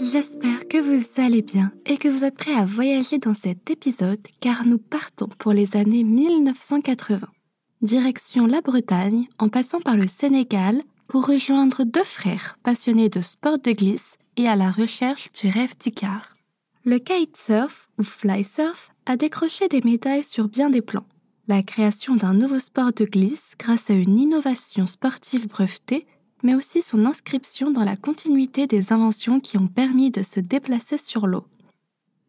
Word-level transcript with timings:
J'espère 0.00 0.66
que 0.68 0.78
vous 0.78 1.04
allez 1.20 1.42
bien 1.42 1.72
et 1.86 1.96
que 1.96 2.08
vous 2.08 2.24
êtes 2.24 2.36
prêts 2.36 2.54
à 2.54 2.64
voyager 2.64 3.18
dans 3.18 3.34
cet 3.34 3.70
épisode 3.70 4.20
car 4.40 4.66
nous 4.66 4.78
partons 4.78 5.28
pour 5.38 5.52
les 5.52 5.76
années 5.76 6.04
1980. 6.04 7.20
Direction 7.82 8.46
la 8.46 8.60
Bretagne 8.60 9.28
en 9.38 9.48
passant 9.48 9.80
par 9.80 9.96
le 9.96 10.08
Sénégal 10.08 10.82
pour 11.06 11.26
rejoindre 11.26 11.84
deux 11.84 12.04
frères 12.04 12.58
passionnés 12.62 13.08
de 13.08 13.20
sport 13.20 13.58
de 13.58 13.72
glisse 13.72 14.16
et 14.36 14.48
à 14.48 14.56
la 14.56 14.70
recherche 14.70 15.30
du 15.32 15.48
rêve 15.48 15.74
du 15.78 15.90
car. 15.90 16.34
Le 16.84 16.98
kitesurf 16.98 17.88
ou 17.98 18.02
fly 18.02 18.42
surf 18.42 18.90
a 19.06 19.16
décroché 19.16 19.68
des 19.68 19.80
médailles 19.82 20.24
sur 20.24 20.48
bien 20.48 20.70
des 20.70 20.82
plans. 20.82 21.06
La 21.46 21.62
création 21.62 22.16
d'un 22.16 22.34
nouveau 22.34 22.58
sport 22.58 22.92
de 22.92 23.04
glisse 23.04 23.52
grâce 23.58 23.90
à 23.90 23.94
une 23.94 24.18
innovation 24.18 24.86
sportive 24.86 25.46
brevetée 25.46 26.06
mais 26.42 26.54
aussi 26.54 26.82
son 26.82 27.04
inscription 27.04 27.70
dans 27.70 27.84
la 27.84 27.96
continuité 27.96 28.66
des 28.66 28.92
inventions 28.92 29.40
qui 29.40 29.56
ont 29.56 29.68
permis 29.68 30.10
de 30.10 30.22
se 30.22 30.40
déplacer 30.40 30.98
sur 30.98 31.26
l'eau. 31.26 31.44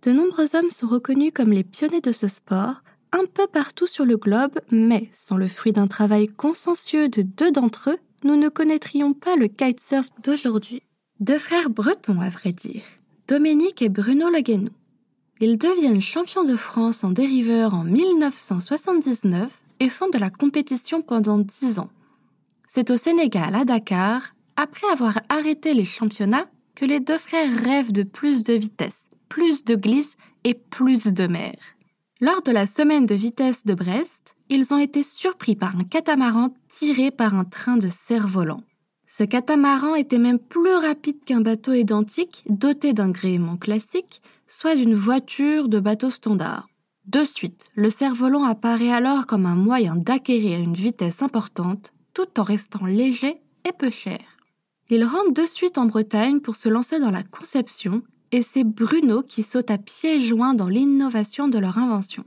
De 0.04 0.12
nombreux 0.12 0.56
hommes 0.56 0.70
sont 0.70 0.88
reconnus 0.88 1.32
comme 1.34 1.52
les 1.52 1.64
pionniers 1.64 2.02
de 2.02 2.12
ce 2.12 2.28
sport, 2.28 2.84
un 3.12 3.26
peu 3.26 3.48
partout 3.48 3.88
sur 3.88 4.06
le 4.06 4.18
globe, 4.18 4.60
mais 4.72 5.10
sans 5.14 5.38
le 5.38 5.48
fruit 5.48 5.72
d'un 5.74 5.88
travail 5.88 6.28
consciencieux 6.28 7.10
de 7.10 7.22
deux 7.22 7.52
d'entre 7.52 7.92
eux, 7.92 7.98
nous 8.24 8.36
ne 8.36 8.50
connaîtrions 8.50 9.14
pas 9.14 9.36
le 9.36 9.48
kitesurf 9.48 10.10
d'aujourd'hui. 10.24 10.82
Deux 11.20 11.40
frères 11.40 11.70
bretons, 11.70 12.22
à 12.22 12.30
vrai 12.30 12.52
dire, 12.52 12.84
Dominique 13.28 13.82
et 13.82 13.90
Bruno 13.90 14.30
Leguenou. 14.30 14.72
Ils 15.42 15.58
deviennent 15.58 16.02
champions 16.02 16.44
de 16.44 16.56
France 16.56 17.04
en 17.04 17.12
dériveur 17.12 17.74
en 17.74 17.84
1979 17.84 19.64
et 19.80 19.90
font 19.90 20.10
de 20.10 20.18
la 20.18 20.30
compétition 20.30 21.02
pendant 21.02 21.38
dix 21.38 21.80
ans. 21.80 21.90
C'est 22.76 22.92
au 22.92 22.98
Sénégal, 22.98 23.56
à 23.56 23.64
Dakar, 23.64 24.36
après 24.58 24.88
avoir 24.92 25.22
arrêté 25.30 25.74
les 25.74 25.86
championnats, 25.86 26.50
que 26.76 26.84
les 26.84 27.00
deux 27.00 27.18
frères 27.18 27.50
rêvent 27.64 27.94
de 27.94 28.04
plus 28.04 28.44
de 28.44 28.54
vitesse, 28.54 29.10
plus 29.30 29.64
de 29.64 29.76
glisse 29.76 30.18
et 30.44 30.56
plus 30.56 31.06
de 31.14 31.26
mer. 31.26 31.56
Lors 32.20 32.42
de 32.42 32.52
la 32.52 32.66
semaine 32.66 33.06
de 33.06 33.16
vitesse 33.16 33.66
de 33.66 33.76
Brest, 33.76 34.36
ils 34.50 34.74
ont 34.74 34.78
été 34.78 35.04
surpris 35.04 35.56
par 35.56 35.78
un 35.78 35.86
catamaran 35.86 36.54
tiré 36.68 37.12
par 37.12 37.34
un 37.34 37.46
train 37.46 37.78
de 37.78 37.88
cerf-volant. 37.88 38.62
Ce 39.08 39.24
catamaran 39.24 39.96
était 39.96 40.20
même 40.20 40.40
plus 40.40 40.76
rapide 40.76 41.24
qu'un 41.24 41.40
bateau 41.40 41.72
identique 41.72 42.44
doté 42.50 42.92
d'un 42.92 43.10
gréement 43.10 43.56
classique, 43.56 44.22
soit 44.50 44.76
d'une 44.76 44.96
voiture 44.96 45.70
de 45.70 45.80
bateau 45.80 46.10
standard. 46.10 46.68
De 47.06 47.24
suite, 47.24 47.70
le 47.76 47.90
cerf-volant 47.90 48.44
apparaît 48.44 48.92
alors 48.92 49.28
comme 49.28 49.46
un 49.46 49.56
moyen 49.56 49.96
d'acquérir 49.96 50.60
une 50.60 50.74
vitesse 50.74 51.22
importante 51.22 51.94
tout 52.16 52.40
en 52.40 52.44
restant 52.44 52.86
léger 52.86 53.42
et 53.66 53.74
peu 53.78 53.92
cher. 53.92 54.20
Ils 54.90 55.04
rentrent 55.04 55.34
de 55.34 55.46
suite 55.46 55.78
en 55.78 55.86
Bretagne 55.86 56.40
pour 56.40 56.56
se 56.56 56.70
lancer 56.70 57.00
dans 57.00 57.12
la 57.12 57.24
conception 57.24 58.02
et 58.32 58.42
c'est 58.42 58.64
Bruno 58.64 59.22
qui 59.22 59.44
saute 59.44 59.70
à 59.70 59.78
pieds 59.78 60.20
joints 60.22 60.54
dans 60.54 60.70
l'innovation 60.70 61.48
de 61.48 61.60
leur 61.60 61.78
invention. 61.78 62.24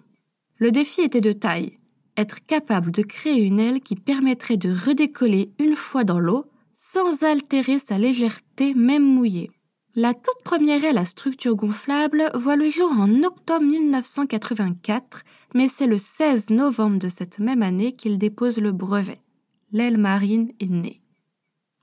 Le 0.58 0.70
défi 0.70 1.00
était 1.00 1.22
de 1.22 1.32
taille, 1.32 1.78
être 2.16 2.44
capable 2.44 2.90
de 2.90 3.02
créer 3.02 3.40
une 3.42 3.58
aile 3.58 3.80
qui 3.80 3.96
permettrait 3.96 4.56
de 4.56 4.70
redécoller 4.70 5.50
une 5.58 5.76
fois 5.76 6.04
dans 6.04 6.20
l'eau 6.20 6.44
sans 6.74 7.22
altérer 7.24 7.78
sa 7.78 7.96
légèreté 7.96 8.74
même 8.74 9.04
mouillée. 9.04 9.50
La 9.94 10.14
toute 10.14 10.42
première 10.44 10.84
aile 10.84 10.98
à 10.98 11.04
structure 11.04 11.56
gonflable 11.56 12.30
voit 12.34 12.56
le 12.56 12.68
jour 12.68 12.90
en 12.92 13.22
octobre 13.22 13.64
1984, 13.64 15.22
mais 15.54 15.68
c'est 15.68 15.86
le 15.86 15.98
16 15.98 16.50
novembre 16.50 16.98
de 16.98 17.08
cette 17.08 17.38
même 17.38 17.62
année 17.62 17.92
qu'il 17.92 18.18
dépose 18.18 18.58
le 18.58 18.72
brevet 18.72 19.20
l'aile 19.72 19.98
marine 19.98 20.52
est 20.60 20.70
née. 20.70 21.00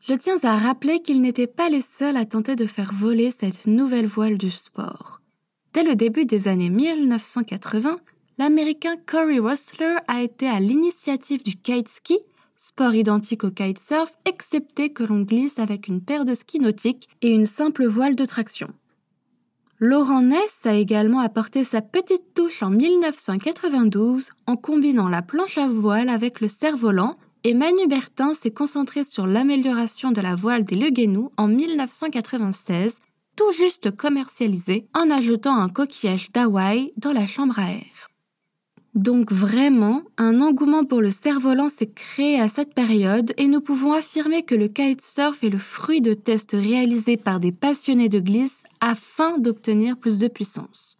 Je 0.02 0.14
tiens 0.14 0.38
à 0.44 0.58
rappeler 0.58 1.00
qu'ils 1.00 1.22
n'étaient 1.22 1.48
pas 1.48 1.70
les 1.70 1.82
seuls 1.82 2.18
à 2.18 2.26
tenter 2.26 2.56
de 2.56 2.66
faire 2.66 2.94
voler 2.94 3.32
cette 3.32 3.66
nouvelle 3.66 4.06
voile 4.06 4.38
du 4.38 4.52
sport. 4.52 5.22
Dès 5.74 5.84
le 5.84 5.96
début 5.96 6.26
des 6.26 6.48
années 6.48 6.70
1980, 6.70 7.98
l'Américain 8.38 8.96
Corey 9.06 9.40
Rustler 9.40 9.96
a 10.08 10.22
été 10.22 10.48
à 10.48 10.60
l'initiative 10.60 11.44
du 11.44 11.56
kite 11.56 11.90
ski, 11.90 12.20
sport 12.56 12.94
identique 12.94 13.44
au 13.44 13.52
kitesurf, 13.52 14.14
excepté 14.26 14.92
que 14.92 15.04
l'on 15.04 15.22
glisse 15.22 15.60
avec 15.60 15.88
une 15.88 16.02
paire 16.02 16.26
de 16.26 16.34
skis 16.34 16.60
nautiques 16.60 17.10
et 17.22 17.30
une 17.30 17.46
simple 17.46 17.86
voile 17.86 18.16
de 18.16 18.26
traction. 18.26 18.70
Laurent 19.80 20.22
Ness 20.22 20.62
a 20.66 20.76
également 20.76 21.20
apporté 21.20 21.66
sa 21.66 21.82
petite 21.82 22.34
touche 22.34 22.64
en 22.64 22.70
1992 22.70 24.30
en 24.48 24.56
combinant 24.56 25.10
la 25.10 25.22
planche 25.22 25.58
à 25.58 25.68
voile 25.68 26.10
avec 26.10 26.40
le 26.40 26.48
cerf-volant 26.48 27.18
et 27.46 27.54
Manu 27.54 27.88
Bertin 27.88 28.34
s'est 28.34 28.50
concentré 28.50 29.04
sur 29.04 29.28
l'amélioration 29.28 30.12
de 30.12 30.20
la 30.20 30.34
voile 30.34 30.66
des 30.66 30.76
Leguenou 30.76 31.32
en 31.38 31.48
1996, 31.48 32.96
tout 33.36 33.52
juste 33.52 33.96
commercialisé, 33.96 34.88
en 34.96 35.12
ajoutant 35.12 35.56
un 35.56 35.70
coquillage 35.70 36.32
d'Hawaï 36.32 36.92
dans 36.98 37.14
la 37.14 37.28
chambre 37.28 37.60
à 37.60 37.72
air. 37.72 38.10
Donc 38.96 39.32
vraiment, 39.32 40.02
un 40.18 40.42
engouement 40.42 40.86
pour 40.86 41.04
le 41.04 41.12
cerf-volant 41.12 41.70
s'est 41.70 41.92
créé 41.92 42.42
à 42.42 42.50
cette 42.50 42.74
période 42.74 43.32
et 43.38 43.46
nous 43.46 43.62
pouvons 43.62 43.94
affirmer 43.94 44.42
que 44.42 44.56
le 44.56 44.68
kitesurf 44.68 45.44
est 45.44 45.50
le 45.50 45.60
fruit 45.60 46.02
de 46.02 46.16
tests 46.16 46.54
réalisés 46.60 47.18
par 47.18 47.40
des 47.40 47.52
passionnés 47.52 48.10
de 48.10 48.20
glisse 48.20 48.58
afin 48.80 49.38
d'obtenir 49.38 49.98
plus 49.98 50.18
de 50.18 50.28
puissance. 50.28 50.98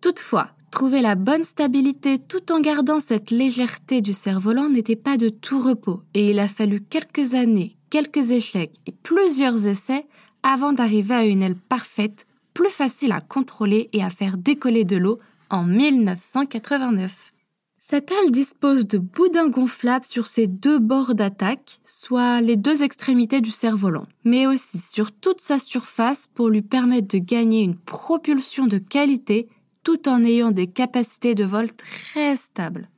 Toutefois, 0.00 0.48
Trouver 0.72 1.02
la 1.02 1.16
bonne 1.16 1.44
stabilité 1.44 2.18
tout 2.18 2.50
en 2.50 2.58
gardant 2.58 2.98
cette 2.98 3.30
légèreté 3.30 4.00
du 4.00 4.14
cerf-volant 4.14 4.70
n'était 4.70 4.96
pas 4.96 5.18
de 5.18 5.28
tout 5.28 5.60
repos 5.60 6.00
et 6.14 6.30
il 6.30 6.38
a 6.38 6.48
fallu 6.48 6.80
quelques 6.80 7.34
années, 7.34 7.76
quelques 7.90 8.30
échecs 8.30 8.72
et 8.86 8.92
plusieurs 9.02 9.66
essais 9.66 10.06
avant 10.42 10.72
d'arriver 10.72 11.14
à 11.14 11.26
une 11.26 11.42
aile 11.42 11.56
parfaite, 11.56 12.26
plus 12.54 12.70
facile 12.70 13.12
à 13.12 13.20
contrôler 13.20 13.90
et 13.92 14.02
à 14.02 14.08
faire 14.08 14.38
décoller 14.38 14.84
de 14.84 14.96
l'eau 14.96 15.18
en 15.50 15.62
1989. 15.62 17.34
Cette 17.78 18.10
aile 18.10 18.30
dispose 18.30 18.86
de 18.88 18.96
boudins 18.96 19.50
gonflables 19.50 20.06
sur 20.06 20.26
ses 20.26 20.46
deux 20.46 20.78
bords 20.78 21.14
d'attaque, 21.14 21.80
soit 21.84 22.40
les 22.40 22.56
deux 22.56 22.82
extrémités 22.82 23.42
du 23.42 23.50
cerf-volant, 23.50 24.06
mais 24.24 24.46
aussi 24.46 24.78
sur 24.78 25.12
toute 25.12 25.40
sa 25.40 25.58
surface 25.58 26.28
pour 26.32 26.48
lui 26.48 26.62
permettre 26.62 27.08
de 27.08 27.18
gagner 27.18 27.62
une 27.62 27.76
propulsion 27.76 28.66
de 28.66 28.78
qualité 28.78 29.48
tout 29.84 30.08
en 30.08 30.24
ayant 30.24 30.50
des 30.50 30.66
capacités 30.66 31.34
de 31.34 31.44
vol 31.44 31.72
très 31.72 32.36
stables. 32.36 32.88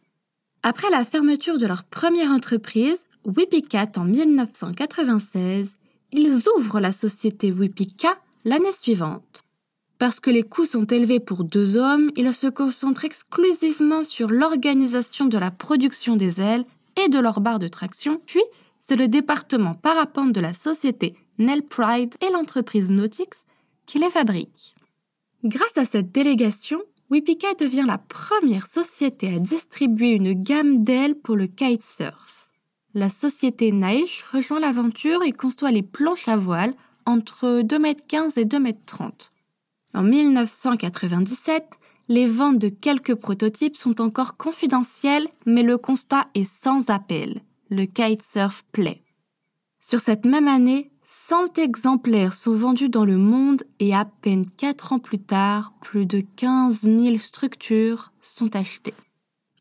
Après 0.62 0.90
la 0.90 1.04
fermeture 1.04 1.58
de 1.58 1.66
leur 1.66 1.84
première 1.84 2.30
entreprise, 2.30 3.06
Wipicat 3.24 3.92
en 3.96 4.04
1996, 4.04 5.76
ils 6.12 6.42
ouvrent 6.56 6.80
la 6.80 6.92
société 6.92 7.52
Wipika 7.52 8.16
l'année 8.44 8.72
suivante. 8.72 9.44
Parce 9.98 10.20
que 10.20 10.30
les 10.30 10.42
coûts 10.42 10.64
sont 10.64 10.84
élevés 10.84 11.20
pour 11.20 11.44
deux 11.44 11.76
hommes, 11.76 12.10
ils 12.16 12.32
se 12.32 12.46
concentrent 12.46 13.04
exclusivement 13.04 14.04
sur 14.04 14.28
l'organisation 14.28 15.26
de 15.26 15.38
la 15.38 15.50
production 15.50 16.16
des 16.16 16.40
ailes 16.40 16.64
et 17.02 17.08
de 17.08 17.18
leurs 17.18 17.40
barres 17.40 17.58
de 17.58 17.68
traction, 17.68 18.20
puis 18.26 18.42
c'est 18.82 18.96
le 18.96 19.08
département 19.08 19.74
parapente 19.74 20.32
de 20.32 20.40
la 20.40 20.52
société 20.52 21.16
Nell 21.38 21.62
Pride 21.62 22.14
et 22.20 22.30
l'entreprise 22.30 22.90
Nautix 22.90 23.44
qui 23.86 23.98
les 23.98 24.10
fabriquent. 24.10 24.74
Grâce 25.44 25.76
à 25.76 25.84
cette 25.84 26.10
délégation, 26.10 26.80
Wipika 27.10 27.52
devient 27.58 27.84
la 27.86 27.98
première 27.98 28.66
société 28.66 29.34
à 29.34 29.38
distribuer 29.38 30.12
une 30.12 30.32
gamme 30.32 30.82
d'ailes 30.82 31.16
pour 31.16 31.36
le 31.36 31.46
kitesurf. 31.46 32.48
La 32.94 33.10
société 33.10 33.70
Naish 33.70 34.22
rejoint 34.22 34.58
l'aventure 34.58 35.22
et 35.22 35.32
conçoit 35.32 35.70
les 35.70 35.82
planches 35.82 36.28
à 36.28 36.36
voile 36.36 36.72
entre 37.04 37.60
2,15 37.60 37.74
m 37.74 37.86
et 38.36 38.44
2,30 38.46 38.66
m. 38.66 39.10
En 39.92 40.02
1997, 40.02 41.64
les 42.08 42.26
ventes 42.26 42.58
de 42.58 42.70
quelques 42.70 43.14
prototypes 43.14 43.76
sont 43.76 44.00
encore 44.00 44.38
confidentielles, 44.38 45.28
mais 45.44 45.62
le 45.62 45.76
constat 45.76 46.26
est 46.34 46.50
sans 46.50 46.88
appel. 46.88 47.42
Le 47.68 47.84
kitesurf 47.84 48.64
plaît. 48.72 49.02
Sur 49.78 50.00
cette 50.00 50.24
même 50.24 50.48
année, 50.48 50.90
100 51.26 51.56
exemplaires 51.58 52.34
sont 52.34 52.52
vendus 52.52 52.90
dans 52.90 53.06
le 53.06 53.16
monde 53.16 53.62
et 53.80 53.94
à 53.94 54.04
peine 54.04 54.44
4 54.58 54.92
ans 54.92 54.98
plus 54.98 55.18
tard, 55.18 55.72
plus 55.80 56.04
de 56.04 56.22
15 56.36 56.82
000 56.82 57.16
structures 57.16 58.12
sont 58.20 58.54
achetées. 58.54 58.92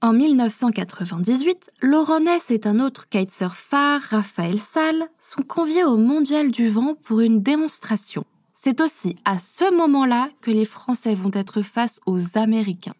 En 0.01 0.11
1998, 0.11 1.71
Laurent 1.81 2.19
et 2.49 2.67
un 2.67 2.79
autre 2.81 3.07
kitesurfer, 3.07 3.97
Raphaël 4.09 4.59
Salle, 4.59 5.07
sont 5.17 5.43
conviés 5.43 5.85
au 5.85 5.95
Mondial 5.95 6.51
du 6.51 6.67
Vent 6.67 6.95
pour 6.95 7.21
une 7.21 7.41
démonstration. 7.41 8.25
C'est 8.51 8.81
aussi 8.81 9.15
à 9.23 9.39
ce 9.39 9.73
moment-là 9.73 10.27
que 10.41 10.51
les 10.51 10.65
Français 10.65 11.15
vont 11.15 11.31
être 11.33 11.61
face 11.61 12.01
aux 12.05 12.37
Américains. 12.37 12.95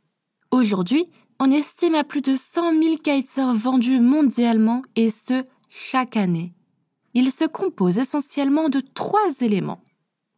Aujourd'hui, 0.52 1.10
On 1.40 1.52
estime 1.52 1.96
à 1.96 2.06
plus 2.06 2.22
de 2.22 2.36
100 2.36 2.82
000 2.82 2.96
kitesurfs 3.04 3.58
vendus 3.58 4.00
mondialement 4.00 4.84
et 4.96 5.10
ce, 5.10 5.44
chaque 5.68 6.16
année. 6.16 6.54
Il 7.14 7.32
se 7.32 7.46
compose 7.46 8.00
essentiellement 8.00 8.70
de 8.70 8.80
trois 8.80 9.42
éléments. 9.42 9.84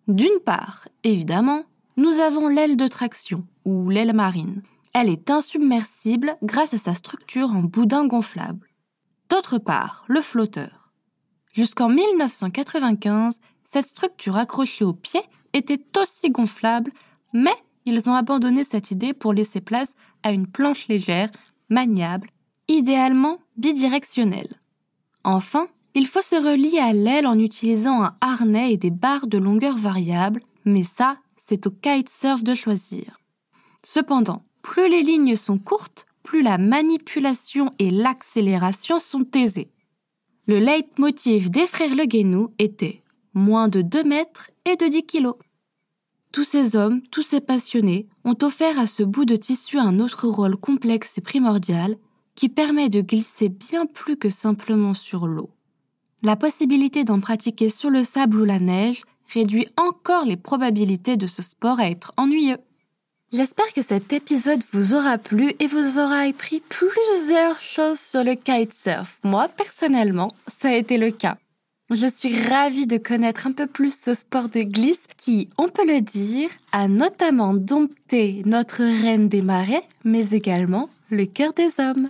D'une 0.07 0.39
part, 0.44 0.88
évidemment, 1.04 1.63
nous 1.98 2.19
avons 2.19 2.48
l'aile 2.48 2.77
de 2.77 2.88
traction, 2.88 3.48
ou 3.63 3.89
l'aile 3.89 4.13
marine. 4.13 4.62
Elle 4.94 5.10
est 5.10 5.30
insubmersible 5.30 6.38
grâce 6.44 6.74
à 6.74 6.77
sa 6.77 6.94
structure 6.94 7.51
en 7.51 7.63
boudin 7.63 8.06
gonflable. 8.06 8.68
D'autre 9.30 9.57
part, 9.57 10.06
le 10.07 10.22
flotteur. 10.22 10.92
Jusqu'en 11.54 11.89
1995, 11.89 13.39
cette 13.66 13.88
structure 13.88 14.38
accrochée 14.38 14.86
au 14.86 14.94
pied 14.94 15.21
était 15.54 15.81
aussi 16.00 16.30
gonflable, 16.30 16.92
mais 17.33 17.56
ils 17.86 18.10
ont 18.10 18.13
abandonné 18.13 18.63
cette 18.63 18.92
idée 18.92 19.13
pour 19.13 19.33
laisser 19.33 19.62
place 19.62 19.94
à 20.24 20.31
une 20.31 20.48
planche 20.48 20.88
légère, 20.88 21.30
maniable, 21.69 22.30
idéalement 22.68 23.39
bidirectionnelle. 23.57 24.60
Enfin, 25.24 25.68
il 25.95 26.07
faut 26.07 26.21
se 26.21 26.36
relier 26.36 26.77
à 26.80 26.92
l'aile 26.92 27.25
en 27.25 27.39
utilisant 27.39 28.03
un 28.03 28.15
harnais 28.19 28.74
et 28.74 28.77
des 28.77 28.92
barres 28.92 29.27
de 29.27 29.38
longueur 29.38 29.77
variable, 29.77 30.42
mais 30.65 30.83
ça, 30.83 31.18
c'est 31.38 31.65
au 31.68 31.71
kitesurf 31.71 32.44
de 32.44 32.53
choisir. 32.53 33.19
Cependant, 33.81 34.44
plus 34.62 34.89
les 34.89 35.03
lignes 35.03 35.38
sont 35.38 35.57
courtes, 35.57 36.06
plus 36.21 36.42
la 36.42 36.57
manipulation 36.57 37.74
et 37.80 37.92
l'accélération 37.92 39.00
sont 39.00 39.25
aisées. 39.36 39.71
Le 40.47 40.59
leitmotiv 40.59 41.50
des 41.50 41.65
frères 41.65 41.95
Le 41.95 42.06
Guénou 42.06 42.50
était 42.59 43.01
moins 43.33 43.68
de 43.68 43.81
2 43.81 44.03
mètres 44.03 44.51
et 44.65 44.75
de 44.75 44.88
10 44.88 45.03
kilos. 45.03 45.36
Tous 46.31 46.44
ces 46.44 46.75
hommes, 46.75 47.01
tous 47.09 47.21
ces 47.21 47.39
passionnés, 47.39 48.07
ont 48.25 48.36
offert 48.42 48.77
à 48.80 48.88
ce 48.88 49.03
bout 49.03 49.25
de 49.25 49.38
tissu 49.38 49.80
un 49.80 50.00
autre 50.00 50.27
rôle 50.27 50.57
complexe 50.57 51.18
et 51.18 51.21
primordial 51.21 51.95
qui 52.36 52.50
permet 52.50 52.89
de 52.89 53.00
glisser 53.00 53.47
bien 53.47 53.86
plus 53.86 54.18
que 54.18 54.30
simplement 54.30 54.94
sur 54.94 55.27
l'eau. 55.27 55.51
La 56.25 56.36
possibilité 56.36 57.04
d'en 57.04 57.19
pratiquer 57.19 57.69
sur 57.69 57.92
le 57.92 58.04
sable 58.04 58.42
ou 58.42 58.45
la 58.45 58.57
neige 58.57 59.04
réduit 59.31 59.68
encore 59.77 60.25
les 60.25 60.38
probabilités 60.38 61.18
de 61.18 61.27
ce 61.27 61.44
sport 61.44 61.80
à 61.80 61.88
être 61.88 62.13
ennuyeux. 62.18 62.57
J'espère 63.31 63.72
que 63.74 63.83
cet 63.83 64.12
épisode 64.12 64.63
vous 64.74 64.95
aura 64.95 65.19
plu 65.19 65.54
et 65.60 65.68
vous 65.68 66.00
aura 66.00 66.22
appris 66.22 66.63
plusieurs 66.68 67.62
choses 67.62 68.00
sur 68.00 68.24
le 68.24 68.33
kitesurf. 68.33 69.19
Moi, 69.24 69.50
personnellement, 69.50 70.31
ça 70.60 70.69
a 70.69 70.74
été 70.74 70.98
le 70.98 71.12
cas. 71.12 71.38
Je 71.92 72.07
suis 72.07 72.36
ravie 72.48 72.88
de 72.88 72.98
connaître 72.98 73.45
un 73.45 73.51
peu 73.51 73.68
plus 73.68 73.95
ce 73.95 74.16
sport 74.16 74.50
de 74.50 74.62
glisse 74.62 75.06
qui, 75.18 75.50
on 75.60 75.68
peut 75.68 75.86
le 75.86 76.01
dire, 76.01 76.50
a 76.71 76.88
notamment 76.88 77.54
dompté 77.54 78.42
notre 78.48 78.80
reine 78.80 79.30
des 79.30 79.44
marais, 79.44 79.83
mais 80.04 80.31
également 80.31 80.89
le 81.12 81.28
cœur 81.28 81.54
des 81.54 81.69
hommes. 81.78 82.10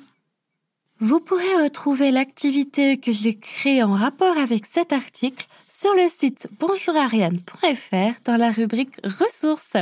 Vous 0.99 1.19
pourrez 1.19 1.63
retrouver 1.63 2.11
l'activité 2.11 2.97
que 2.97 3.11
j'ai 3.11 3.33
créée 3.33 3.83
en 3.83 3.93
rapport 3.93 4.37
avec 4.37 4.65
cet 4.65 4.93
article 4.93 5.45
sur 5.67 5.93
le 5.93 6.07
site 6.09 6.47
bonjourariane.fr 6.59 8.21
dans 8.23 8.37
la 8.37 8.51
rubrique 8.51 8.95
ressources. 9.03 9.75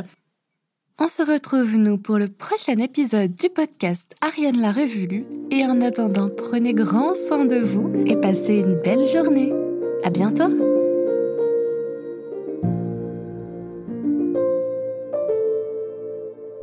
On 0.99 1.07
se 1.07 1.21
retrouve 1.21 1.77
nous 1.77 1.97
pour 1.97 2.17
le 2.17 2.29
prochain 2.29 2.77
épisode 2.77 3.35
du 3.35 3.49
podcast 3.49 4.15
Ariane 4.21 4.59
la 4.59 4.71
Revue 4.71 5.25
et 5.51 5.65
en 5.65 5.81
attendant 5.81 6.29
prenez 6.29 6.73
grand 6.73 7.13
soin 7.13 7.45
de 7.45 7.57
vous 7.57 7.91
et 8.07 8.15
passez 8.15 8.59
une 8.59 8.81
belle 8.81 9.07
journée. 9.07 9.53
À 10.03 10.09
bientôt! 10.09 10.72